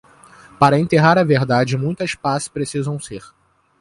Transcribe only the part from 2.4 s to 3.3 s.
precisam ser.